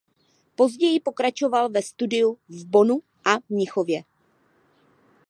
[0.55, 4.03] Později pokračovala ve studiu v Bonnu a Mnichově.